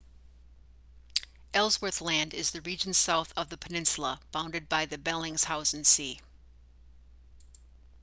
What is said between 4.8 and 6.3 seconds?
the bellingshausen sea